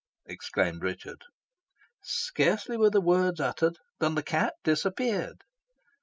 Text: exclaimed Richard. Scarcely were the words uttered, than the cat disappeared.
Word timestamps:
exclaimed 0.25 0.81
Richard. 0.81 1.21
Scarcely 2.01 2.75
were 2.75 2.89
the 2.89 2.99
words 2.99 3.39
uttered, 3.39 3.77
than 3.99 4.15
the 4.15 4.23
cat 4.23 4.55
disappeared. 4.63 5.43